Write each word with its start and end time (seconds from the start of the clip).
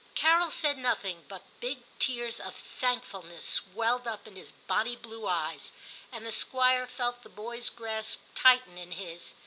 Carol 0.15 0.49
said 0.49 0.79
nothing, 0.79 1.25
but 1.27 1.43
big 1.59 1.83
tears 1.99 2.39
of 2.39 2.55
thank 2.55 3.03
fulness 3.03 3.45
swelled 3.45 4.07
up 4.07 4.25
in 4.27 4.35
his 4.35 4.51
bonnie 4.51 4.95
blue 4.95 5.27
eyes, 5.27 5.71
and 6.11 6.25
the 6.25 6.31
Squire 6.31 6.87
felt 6.87 7.21
the 7.21 7.29
boy's 7.29 7.69
grasp 7.69 8.21
tighten 8.33 8.79
in 8.79 8.93
his. 8.93 9.35